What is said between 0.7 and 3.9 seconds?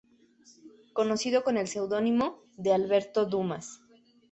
Conocido con el seudónimo de "Alberto Dumas".